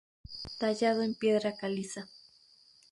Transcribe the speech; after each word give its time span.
Tallado 0.57 1.03
en 1.03 1.13
piedra 1.13 1.55
caliza. 1.55 2.09